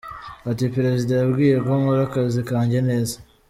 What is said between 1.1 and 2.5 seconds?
yambwiye ko nkora akazi